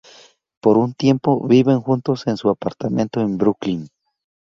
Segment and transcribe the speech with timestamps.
[0.63, 3.87] Por un tiempo, viven juntos en su apartamento en Brooklyn.